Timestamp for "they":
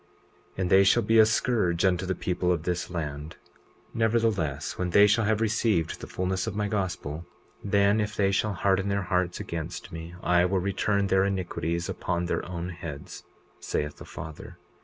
0.71-0.83, 4.89-5.05, 8.15-8.31